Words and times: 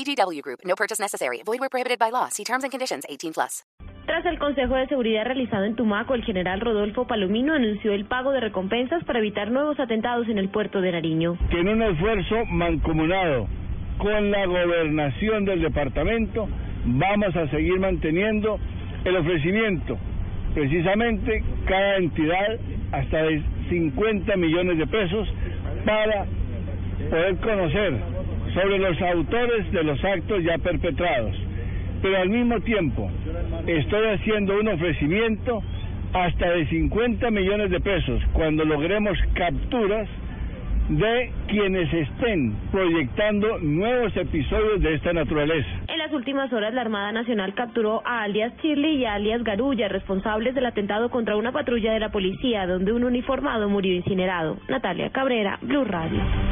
VGW 0.00 0.40
Group. 0.42 0.60
No 0.64 0.74
purchase 0.76 0.98
necessary. 0.98 1.42
Void 1.44 1.60
where 1.60 1.68
prohibited 1.68 1.98
by 1.98 2.10
law. 2.10 2.28
See 2.30 2.44
terms 2.44 2.64
and 2.64 2.70
conditions. 2.70 3.04
18 3.08 3.32
plus. 3.32 3.64
Tras 4.06 4.24
el 4.26 4.38
Consejo 4.38 4.74
de 4.74 4.88
Seguridad 4.88 5.24
realizado 5.24 5.64
en 5.64 5.76
Tumaco, 5.76 6.14
el 6.14 6.24
general 6.24 6.60
Rodolfo 6.60 7.06
Palomino 7.06 7.54
anunció 7.54 7.92
el 7.92 8.06
pago 8.06 8.32
de 8.32 8.40
recompensas 8.40 9.04
para 9.04 9.20
evitar 9.20 9.50
nuevos 9.50 9.78
atentados 9.78 10.28
en 10.28 10.38
el 10.38 10.48
puerto 10.48 10.80
de 10.80 10.90
Nariño. 10.90 11.36
Que 11.50 11.60
en 11.60 11.68
un 11.68 11.82
esfuerzo 11.82 12.44
mancomunado 12.46 13.46
con 13.98 14.30
la 14.30 14.46
gobernación 14.46 15.44
del 15.44 15.60
departamento 15.60 16.48
vamos 16.86 17.36
a 17.36 17.46
seguir 17.50 17.78
manteniendo 17.78 18.58
el 19.04 19.16
ofrecimiento, 19.16 19.98
precisamente 20.54 21.44
cada 21.66 21.96
entidad 21.98 22.58
hasta 22.92 23.22
de 23.22 23.42
50 23.68 24.36
millones 24.36 24.78
de 24.78 24.86
pesos 24.86 25.28
para 25.84 26.26
poder 27.10 27.36
conocer 27.36 28.19
sobre 28.54 28.78
los 28.78 29.00
autores 29.02 29.70
de 29.72 29.84
los 29.84 30.02
actos 30.04 30.42
ya 30.42 30.58
perpetrados. 30.58 31.36
Pero 32.02 32.16
al 32.16 32.30
mismo 32.30 32.60
tiempo 32.60 33.10
estoy 33.66 34.06
haciendo 34.08 34.58
un 34.58 34.68
ofrecimiento 34.68 35.62
hasta 36.12 36.50
de 36.50 36.66
50 36.66 37.30
millones 37.30 37.70
de 37.70 37.80
pesos 37.80 38.22
cuando 38.32 38.64
logremos 38.64 39.18
capturas 39.34 40.08
de 40.88 41.30
quienes 41.46 41.92
estén 41.92 42.52
proyectando 42.72 43.58
nuevos 43.60 44.16
episodios 44.16 44.80
de 44.80 44.94
esta 44.94 45.12
naturaleza. 45.12 45.68
En 45.86 45.98
las 45.98 46.12
últimas 46.12 46.52
horas, 46.52 46.74
la 46.74 46.80
Armada 46.80 47.12
Nacional 47.12 47.54
capturó 47.54 48.02
a 48.04 48.22
alias 48.22 48.52
Shirley 48.60 48.96
y 48.96 49.04
alias 49.04 49.44
Garulla, 49.44 49.86
responsables 49.88 50.52
del 50.54 50.66
atentado 50.66 51.08
contra 51.10 51.36
una 51.36 51.52
patrulla 51.52 51.92
de 51.92 52.00
la 52.00 52.08
policía, 52.08 52.66
donde 52.66 52.92
un 52.92 53.04
uniformado 53.04 53.68
murió 53.68 53.94
incinerado. 53.94 54.58
Natalia 54.68 55.10
Cabrera, 55.10 55.58
Blue 55.62 55.84
Radio. 55.84 56.49